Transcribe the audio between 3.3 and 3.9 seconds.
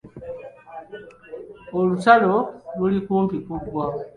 kuggwa.